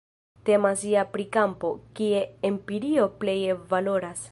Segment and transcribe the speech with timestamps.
[0.49, 4.19] Temas ja pri kampo, kie empirio pleje valoras.